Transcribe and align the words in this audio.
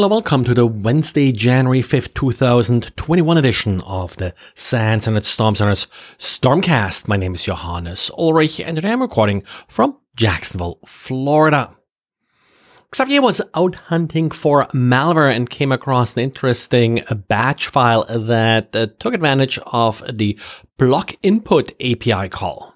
Hello, 0.00 0.08
welcome 0.08 0.44
to 0.44 0.54
the 0.54 0.64
Wednesday, 0.64 1.30
January 1.30 1.82
5th, 1.82 2.14
2021 2.14 3.36
edition 3.36 3.82
of 3.82 4.16
the 4.16 4.32
SANS 4.54 5.06
and 5.06 5.26
Storm 5.26 5.54
Center's 5.54 5.88
Stormcast. 6.16 7.06
My 7.06 7.18
name 7.18 7.34
is 7.34 7.42
Johannes 7.42 8.10
Ulrich 8.16 8.60
and 8.60 8.76
today 8.76 8.92
I'm 8.92 9.02
recording 9.02 9.42
from 9.68 9.98
Jacksonville, 10.16 10.78
Florida. 10.86 11.76
Xavier 12.96 13.20
was 13.20 13.42
out 13.52 13.74
hunting 13.74 14.30
for 14.30 14.64
malware 14.68 15.36
and 15.36 15.50
came 15.50 15.70
across 15.70 16.14
an 16.14 16.20
interesting 16.22 17.02
batch 17.28 17.68
file 17.68 18.06
that 18.08 18.74
uh, 18.74 18.86
took 18.98 19.12
advantage 19.12 19.58
of 19.66 20.02
the 20.10 20.38
block 20.78 21.12
input 21.22 21.72
API 21.72 22.30
call. 22.30 22.74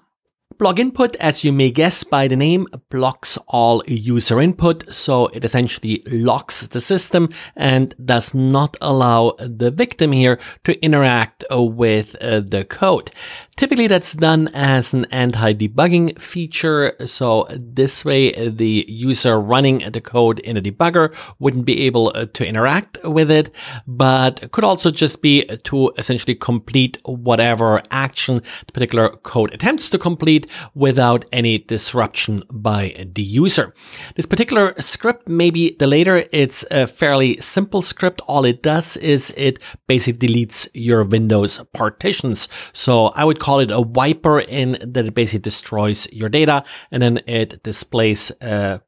Block 0.57 0.79
input, 0.79 1.17
as 1.17 1.43
you 1.43 1.51
may 1.51 1.69
guess 1.69 2.05
by 2.05 2.29
the 2.29 2.37
name, 2.37 2.67
blocks 2.89 3.37
all 3.47 3.83
user 3.87 4.39
input, 4.39 4.93
so 4.93 5.27
it 5.27 5.43
essentially 5.43 6.01
locks 6.09 6.65
the 6.67 6.79
system 6.79 7.27
and 7.57 7.93
does 8.05 8.33
not 8.33 8.77
allow 8.79 9.35
the 9.37 9.69
victim 9.69 10.13
here 10.13 10.39
to 10.63 10.81
interact 10.81 11.43
with 11.51 12.15
uh, 12.21 12.39
the 12.39 12.63
code. 12.63 13.11
Typically 13.57 13.87
that's 13.87 14.13
done 14.13 14.49
as 14.49 14.93
an 14.93 15.05
anti-debugging 15.11 16.19
feature. 16.19 16.93
So 17.05 17.47
this 17.49 18.03
way 18.03 18.49
the 18.49 18.85
user 18.87 19.39
running 19.39 19.79
the 19.91 20.01
code 20.01 20.39
in 20.39 20.57
a 20.57 20.61
debugger 20.61 21.15
wouldn't 21.39 21.65
be 21.65 21.85
able 21.85 22.11
uh, 22.13 22.25
to 22.33 22.45
interact 22.45 22.97
with 23.03 23.31
it, 23.31 23.53
but 23.87 24.51
could 24.51 24.65
also 24.65 24.91
just 24.91 25.21
be 25.21 25.45
to 25.45 25.93
essentially 25.97 26.35
complete 26.35 26.97
whatever 27.05 27.81
action 27.91 28.41
the 28.67 28.73
particular 28.73 29.09
code 29.09 29.53
attempts 29.53 29.89
to 29.89 29.97
complete 29.97 30.44
without 30.73 31.25
any 31.31 31.57
disruption 31.57 32.43
by 32.51 33.05
the 33.13 33.21
user. 33.21 33.73
This 34.15 34.25
particular 34.25 34.73
script 34.79 35.27
may 35.27 35.49
be 35.49 35.75
the 35.77 35.87
later. 35.87 36.25
It's 36.31 36.65
a 36.71 36.87
fairly 36.87 37.39
simple 37.41 37.81
script. 37.81 38.21
All 38.27 38.45
it 38.45 38.61
does 38.61 38.97
is 38.97 39.33
it 39.37 39.59
basically 39.87 40.27
deletes 40.27 40.67
your 40.73 41.03
Windows 41.03 41.61
partitions. 41.73 42.47
So 42.73 43.07
I 43.07 43.23
would 43.23 43.39
call 43.39 43.59
it 43.59 43.71
a 43.71 43.81
wiper 43.81 44.39
in 44.39 44.77
that 44.81 45.05
it 45.05 45.13
basically 45.13 45.39
destroys 45.39 46.11
your 46.11 46.29
data 46.29 46.63
and 46.91 47.01
then 47.01 47.19
it 47.27 47.63
displays 47.63 48.31
uh, 48.41 48.79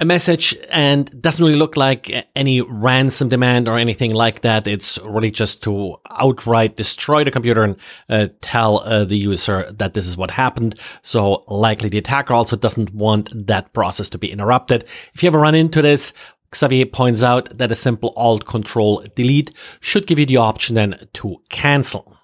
a 0.00 0.04
message 0.04 0.56
and 0.70 1.22
doesn't 1.22 1.44
really 1.44 1.58
look 1.58 1.76
like 1.76 2.26
any 2.34 2.60
ransom 2.60 3.28
demand 3.28 3.68
or 3.68 3.78
anything 3.78 4.12
like 4.12 4.40
that. 4.40 4.66
It's 4.66 4.98
really 4.98 5.30
just 5.30 5.62
to 5.64 5.96
outright 6.10 6.76
destroy 6.76 7.22
the 7.22 7.30
computer 7.30 7.62
and 7.62 7.76
uh, 8.08 8.28
tell 8.40 8.80
uh, 8.80 9.04
the 9.04 9.16
user 9.16 9.70
that 9.70 9.94
this 9.94 10.06
is 10.06 10.16
what 10.16 10.32
happened. 10.32 10.78
So 11.02 11.44
likely 11.46 11.88
the 11.88 11.98
attacker 11.98 12.34
also 12.34 12.56
doesn't 12.56 12.92
want 12.92 13.30
that 13.46 13.72
process 13.72 14.08
to 14.10 14.18
be 14.18 14.32
interrupted. 14.32 14.84
If 15.14 15.22
you 15.22 15.28
ever 15.28 15.38
run 15.38 15.54
into 15.54 15.80
this, 15.80 16.12
Xavier 16.54 16.86
points 16.86 17.22
out 17.22 17.56
that 17.56 17.72
a 17.72 17.76
simple 17.76 18.12
Alt 18.16 18.46
Control 18.46 19.04
Delete 19.14 19.52
should 19.80 20.06
give 20.06 20.18
you 20.18 20.26
the 20.26 20.36
option 20.38 20.74
then 20.74 21.08
to 21.14 21.40
cancel. 21.50 22.18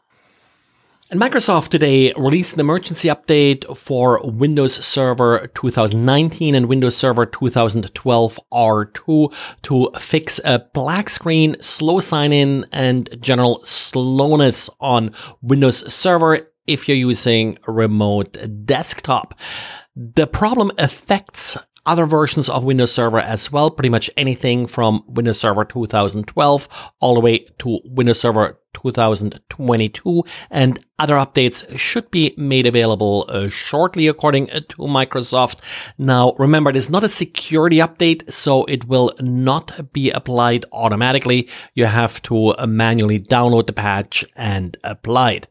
And 1.13 1.21
Microsoft 1.21 1.71
today 1.71 2.13
released 2.17 2.55
an 2.55 2.61
emergency 2.61 3.09
update 3.09 3.77
for 3.77 4.21
Windows 4.23 4.75
Server 4.87 5.51
2019 5.57 6.55
and 6.55 6.67
Windows 6.67 6.97
Server 6.97 7.27
2012 7.27 8.39
R2 8.53 9.35
to 9.63 9.91
fix 9.99 10.39
a 10.45 10.61
black 10.73 11.11
screen, 11.11 11.57
slow 11.61 11.99
sign 11.99 12.33
in, 12.33 12.65
and 12.71 13.09
general 13.21 13.61
slowness 13.65 14.71
on 14.79 15.13
Windows 15.43 15.93
Server 15.93 16.47
if 16.69 16.87
you're 16.87 16.97
using 16.97 17.59
remote 17.67 18.39
desktop. 18.65 19.35
The 19.97 20.29
problem 20.29 20.71
affects 20.79 21.59
other 21.87 22.07
versions 22.07 22.49
of 22.49 22.65
Windows 22.65 22.93
Server 22.93 23.21
as 23.21 23.51
well, 23.51 23.71
pretty 23.71 23.89
much 23.89 24.11
anything 24.17 24.67
from 24.67 25.05
Windows 25.07 25.41
Server 25.41 25.65
2012 25.65 26.69
all 27.01 27.15
the 27.15 27.21
way 27.21 27.39
to 27.59 27.81
Windows 27.85 28.21
Server 28.21 28.59
2022 28.75 30.23
and 30.51 30.85
other 30.99 31.15
updates 31.15 31.79
should 31.79 32.11
be 32.11 32.35
made 32.37 32.67
available 32.67 33.27
uh, 33.29 33.49
shortly 33.49 34.07
according 34.07 34.47
to 34.47 34.77
Microsoft. 34.79 35.61
Now 35.99 36.35
remember, 36.39 36.71
it 36.71 36.77
is 36.77 36.91
not 36.91 37.05
a 37.05 37.09
security 37.09 37.79
update, 37.79 38.33
so 38.33 38.65
it 38.67 38.87
will 38.87 39.13
not 39.19 39.93
be 39.93 40.11
applied 40.11 40.65
automatically. 40.73 41.49
You 41.75 41.87
have 41.87 42.23
to 42.23 42.51
uh, 42.51 42.67
manually 42.67 43.19
download 43.19 43.67
the 43.67 43.73
patch 43.73 44.25
and 44.37 44.77
apply 44.85 45.33
it. 45.33 45.47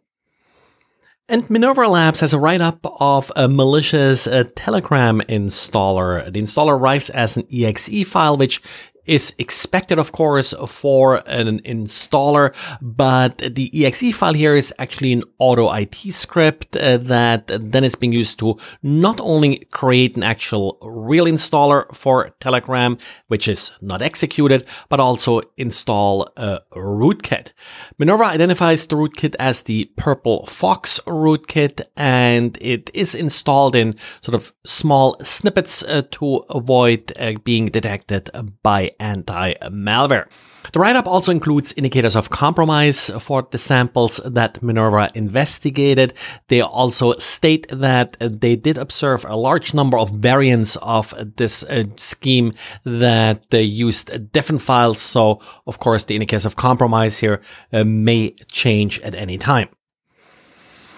And 1.32 1.48
Minerva 1.48 1.88
Labs 1.88 2.22
has 2.22 2.34
a 2.34 2.40
write 2.40 2.60
up 2.60 2.80
of 2.84 3.32
a 3.36 3.48
malicious 3.48 4.26
uh, 4.26 4.46
Telegram 4.56 5.22
installer. 5.30 6.34
The 6.34 6.42
installer 6.42 6.72
arrives 6.72 7.12
as 7.12 7.38
an 7.38 7.46
exe 7.52 8.08
file, 8.08 8.36
which 8.36 8.64
is 9.06 9.34
expected, 9.38 10.00
of 10.00 10.12
course, 10.12 10.54
for 10.68 11.18
an 11.28 11.60
installer, 11.62 12.54
but 12.82 13.38
the 13.40 13.86
exe 13.86 14.16
file 14.16 14.34
here 14.34 14.56
is 14.56 14.74
actually 14.80 15.14
an 15.14 15.24
AutoIt 15.40 16.14
script 16.14 16.76
uh, 16.76 16.98
that 16.98 17.48
then 17.48 17.84
is 17.84 17.96
being 17.96 18.14
used 18.14 18.40
to 18.40 18.58
not 18.84 19.20
only 19.20 19.68
create 19.72 20.16
an 20.16 20.24
actual 20.24 20.78
real 20.82 21.26
installer 21.26 21.94
for 21.94 22.30
Telegram, 22.40 22.98
which 23.28 23.48
is 23.48 23.72
not 23.82 24.02
executed, 24.02 24.66
but 24.90 25.00
also 25.00 25.42
install 25.58 26.32
a 26.38 26.60
rootkit. 26.76 27.52
Minerva 27.98 28.26
identifies 28.26 28.88
the 28.88 28.96
rootkit 28.96 29.36
as 29.40 29.64
the 29.64 29.86
Purple 29.96 30.46
Fox 30.46 31.00
rootkit, 31.08 31.82
and 31.96 32.58
it 32.62 32.90
is 32.94 33.16
installed 33.16 33.76
in 33.76 33.96
sort 34.22 34.36
of 34.36 34.54
small 34.66 35.18
snippets 35.24 35.84
uh, 35.84 36.04
to 36.12 36.38
avoid 36.50 37.12
uh, 37.18 37.34
being 37.44 37.68
detected 37.68 38.30
by 38.64 38.89
anti-malware. 39.00 40.28
The 40.72 40.80
write-up 40.80 41.08
also 41.08 41.32
includes 41.32 41.74
indicators 41.74 42.16
of 42.16 42.30
compromise 42.30 43.10
for 43.20 43.48
the 43.50 43.58
samples 43.58 44.20
that 44.24 44.62
Minerva 44.62 45.10
investigated. 45.16 46.14
They 46.48 46.62
also 46.62 47.14
state 47.14 47.66
that 47.70 48.18
they 48.20 48.56
did 48.56 48.78
observe 48.78 49.26
a 49.26 49.36
large 49.36 49.74
number 49.74 49.98
of 49.98 50.12
variants 50.12 50.76
of 50.78 51.14
this 51.38 51.64
uh, 51.64 51.86
scheme 51.96 52.54
that 52.84 53.50
they 53.50 53.64
used 53.64 54.32
different 54.32 54.62
files. 54.62 55.02
So, 55.02 55.42
of 55.66 55.80
course, 55.80 56.04
the 56.04 56.16
indicators 56.16 56.46
of 56.46 56.56
compromise 56.56 57.18
here 57.18 57.42
uh, 57.74 57.84
may 57.84 58.36
change 58.52 59.00
at 59.00 59.16
any 59.16 59.38
time. 59.38 59.70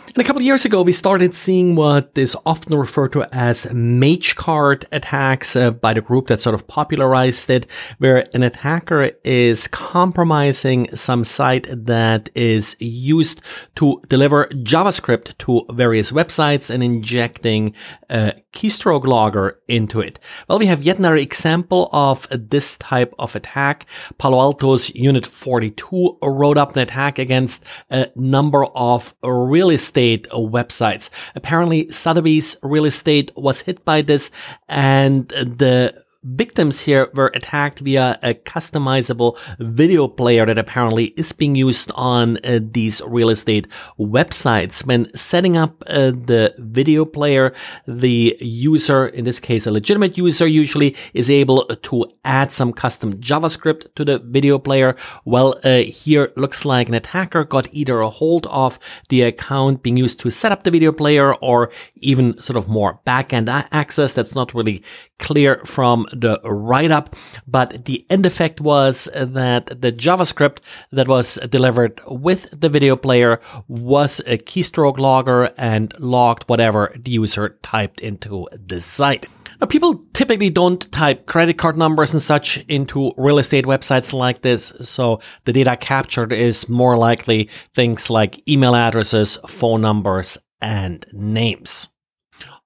And 0.07 0.17
a 0.17 0.23
couple 0.25 0.41
of 0.41 0.45
years 0.45 0.65
ago, 0.65 0.81
we 0.81 0.91
started 0.91 1.33
seeing 1.33 1.75
what 1.75 2.11
is 2.15 2.35
often 2.45 2.75
referred 2.77 3.13
to 3.13 3.23
as 3.33 3.65
Magecart 3.67 4.83
attacks 4.91 5.55
uh, 5.55 5.71
by 5.71 5.93
the 5.93 6.01
group 6.01 6.27
that 6.27 6.41
sort 6.41 6.53
of 6.53 6.67
popularized 6.67 7.49
it, 7.49 7.65
where 7.97 8.25
an 8.33 8.43
attacker 8.43 9.11
is 9.23 9.69
compromising 9.69 10.93
some 10.93 11.23
site 11.23 11.65
that 11.71 12.29
is 12.35 12.75
used 12.79 13.41
to 13.75 14.01
deliver 14.09 14.47
JavaScript 14.47 15.37
to 15.37 15.65
various 15.71 16.11
websites 16.11 16.69
and 16.69 16.83
injecting 16.83 17.73
a 18.09 18.33
keystroke 18.51 19.05
logger 19.05 19.59
into 19.69 20.01
it. 20.01 20.19
Well, 20.49 20.59
we 20.59 20.65
have 20.65 20.83
yet 20.83 20.99
another 20.99 21.15
example 21.15 21.89
of 21.93 22.27
this 22.29 22.75
type 22.77 23.13
of 23.17 23.33
attack. 23.35 23.85
Palo 24.17 24.39
Alto's 24.39 24.93
Unit 24.93 25.25
42 25.25 26.17
wrote 26.21 26.57
up 26.57 26.73
an 26.73 26.79
attack 26.79 27.17
against 27.17 27.63
a 27.89 28.09
number 28.15 28.65
of 28.65 29.15
real 29.23 29.69
estate 29.91 30.27
websites. 30.31 31.09
Apparently, 31.35 31.91
Sotheby's 31.91 32.55
real 32.63 32.85
estate 32.85 33.31
was 33.35 33.61
hit 33.61 33.83
by 33.83 34.01
this 34.01 34.31
and 34.69 35.27
the 35.29 35.93
Victims 36.23 36.81
here 36.81 37.09
were 37.15 37.31
attacked 37.33 37.79
via 37.79 38.19
a 38.21 38.35
customizable 38.35 39.39
video 39.57 40.07
player 40.07 40.45
that 40.45 40.59
apparently 40.59 41.05
is 41.17 41.33
being 41.33 41.55
used 41.55 41.91
on 41.95 42.37
uh, 42.43 42.59
these 42.61 43.01
real 43.07 43.29
estate 43.29 43.67
websites. 43.97 44.85
When 44.85 45.11
setting 45.17 45.57
up 45.57 45.83
uh, 45.87 46.11
the 46.11 46.53
video 46.59 47.05
player, 47.05 47.53
the 47.87 48.37
user, 48.39 49.07
in 49.07 49.25
this 49.25 49.39
case 49.39 49.65
a 49.65 49.71
legitimate 49.71 50.15
user 50.15 50.45
usually, 50.45 50.95
is 51.15 51.27
able 51.31 51.65
to 51.65 52.05
add 52.23 52.51
some 52.51 52.71
custom 52.71 53.15
JavaScript 53.15 53.91
to 53.95 54.05
the 54.05 54.19
video 54.19 54.59
player. 54.59 54.95
Well, 55.25 55.59
uh, 55.63 55.77
here 55.77 56.31
looks 56.35 56.65
like 56.65 56.87
an 56.87 56.93
attacker 56.93 57.45
got 57.45 57.67
either 57.71 57.99
a 57.99 58.11
hold 58.11 58.45
of 58.45 58.77
the 59.09 59.23
account 59.23 59.81
being 59.81 59.97
used 59.97 60.19
to 60.19 60.29
set 60.29 60.51
up 60.51 60.61
the 60.61 60.71
video 60.71 60.91
player 60.91 61.33
or 61.33 61.71
even 61.95 62.39
sort 62.43 62.57
of 62.57 62.69
more 62.69 62.99
backend 63.07 63.49
access. 63.71 64.13
That's 64.13 64.35
not 64.35 64.53
really 64.53 64.83
clear 65.17 65.61
from 65.65 66.05
the 66.11 66.39
write 66.43 66.91
up, 66.91 67.15
but 67.47 67.85
the 67.85 68.05
end 68.09 68.25
effect 68.25 68.61
was 68.61 69.09
that 69.15 69.81
the 69.81 69.91
JavaScript 69.91 70.59
that 70.91 71.07
was 71.07 71.35
delivered 71.49 72.01
with 72.07 72.47
the 72.57 72.69
video 72.69 72.95
player 72.95 73.39
was 73.67 74.19
a 74.27 74.37
keystroke 74.37 74.97
logger 74.97 75.53
and 75.57 75.93
logged 75.99 76.43
whatever 76.47 76.95
the 76.97 77.11
user 77.11 77.57
typed 77.61 77.99
into 77.99 78.47
the 78.51 78.81
site. 78.81 79.27
Now, 79.59 79.67
people 79.67 80.03
typically 80.13 80.49
don't 80.49 80.91
type 80.91 81.27
credit 81.27 81.59
card 81.59 81.77
numbers 81.77 82.13
and 82.13 82.21
such 82.21 82.57
into 82.67 83.13
real 83.15 83.37
estate 83.37 83.65
websites 83.65 84.11
like 84.11 84.41
this, 84.41 84.73
so 84.81 85.19
the 85.45 85.53
data 85.53 85.77
captured 85.77 86.33
is 86.33 86.67
more 86.67 86.97
likely 86.97 87.47
things 87.75 88.09
like 88.09 88.41
email 88.47 88.75
addresses, 88.75 89.37
phone 89.47 89.81
numbers, 89.81 90.39
and 90.61 91.05
names. 91.13 91.90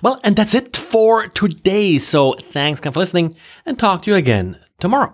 Well, 0.00 0.20
and 0.22 0.36
that's 0.36 0.54
it 0.54 0.76
for 0.76 1.26
today. 1.26 1.98
So 1.98 2.34
thanks 2.34 2.80
again 2.80 2.92
for 2.92 3.00
listening 3.00 3.34
and 3.66 3.76
talk 3.76 4.02
to 4.02 4.12
you 4.12 4.16
again 4.16 4.60
tomorrow. 4.78 5.12